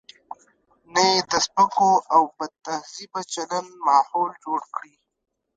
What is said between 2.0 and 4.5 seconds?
او بدتهذیبه چلن ماحول